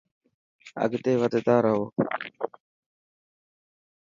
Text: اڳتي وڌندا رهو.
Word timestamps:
اڳتي 0.83 1.13
وڌندا 1.21 1.55
رهو. 1.65 1.83